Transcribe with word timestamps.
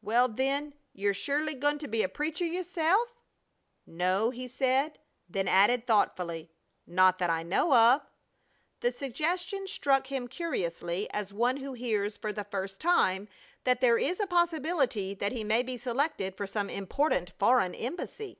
"Well, 0.00 0.28
then, 0.28 0.74
yer 0.92 1.12
surely 1.12 1.52
goin' 1.54 1.78
to 1.78 1.88
be 1.88 2.04
a 2.04 2.08
preacher 2.08 2.44
yerself?" 2.44 3.08
"No," 3.84 4.30
he 4.30 4.46
said; 4.46 5.00
then 5.28 5.48
added, 5.48 5.88
thoughtfully, 5.88 6.52
"not 6.86 7.18
that 7.18 7.30
I 7.30 7.42
know 7.42 7.74
of." 7.74 8.02
The 8.78 8.92
suggestion 8.92 9.66
struck 9.66 10.06
him 10.06 10.28
curiously 10.28 11.10
as 11.10 11.34
one 11.34 11.56
who 11.56 11.72
hears 11.72 12.16
for 12.16 12.32
the 12.32 12.44
first 12.44 12.80
time 12.80 13.26
that 13.64 13.80
there 13.80 13.98
is 13.98 14.20
a 14.20 14.28
possibility 14.28 15.14
that 15.14 15.32
he 15.32 15.42
may 15.42 15.64
be 15.64 15.76
selected 15.76 16.36
for 16.36 16.46
some 16.46 16.70
important 16.70 17.32
foreign 17.36 17.74
embassy. 17.74 18.38